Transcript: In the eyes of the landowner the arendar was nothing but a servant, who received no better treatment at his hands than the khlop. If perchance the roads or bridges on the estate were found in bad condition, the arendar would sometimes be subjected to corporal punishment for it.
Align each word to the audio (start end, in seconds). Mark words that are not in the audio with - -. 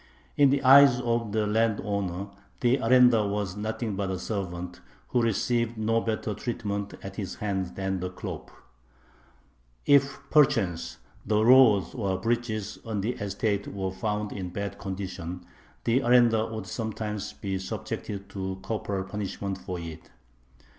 In 0.35 0.49
the 0.49 0.63
eyes 0.63 0.99
of 0.99 1.31
the 1.31 1.45
landowner 1.45 2.29
the 2.61 2.77
arendar 2.79 3.29
was 3.29 3.55
nothing 3.55 3.95
but 3.95 4.09
a 4.09 4.17
servant, 4.17 4.81
who 5.09 5.21
received 5.21 5.77
no 5.77 6.01
better 6.01 6.33
treatment 6.33 6.95
at 7.03 7.17
his 7.17 7.35
hands 7.35 7.73
than 7.73 7.99
the 7.99 8.09
khlop. 8.09 8.49
If 9.85 10.19
perchance 10.31 10.97
the 11.23 11.45
roads 11.45 11.93
or 11.93 12.17
bridges 12.19 12.79
on 12.83 13.01
the 13.01 13.11
estate 13.13 13.67
were 13.67 13.91
found 13.91 14.31
in 14.31 14.49
bad 14.49 14.79
condition, 14.79 15.45
the 15.83 15.99
arendar 15.99 16.47
would 16.51 16.65
sometimes 16.65 17.33
be 17.33 17.59
subjected 17.59 18.27
to 18.31 18.57
corporal 18.63 19.03
punishment 19.03 19.59
for 19.59 19.79
it. 19.79 20.09